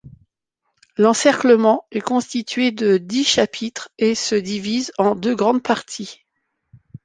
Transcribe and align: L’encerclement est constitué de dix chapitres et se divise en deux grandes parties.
L’encerclement 0.97 1.85
est 1.91 2.01
constitué 2.01 2.71
de 2.71 2.97
dix 2.97 3.23
chapitres 3.23 3.89
et 3.99 4.15
se 4.15 4.33
divise 4.33 4.91
en 4.97 5.13
deux 5.13 5.35
grandes 5.35 5.61
parties. 5.61 6.25